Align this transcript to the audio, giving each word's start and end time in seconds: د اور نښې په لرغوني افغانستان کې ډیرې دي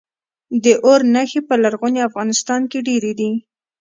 د 0.63 0.65
اور 0.85 1.01
نښې 1.13 1.41
په 1.47 1.55
لرغوني 1.63 1.99
افغانستان 2.09 2.61
کې 2.71 2.79
ډیرې 2.87 3.11
دي 3.19 3.31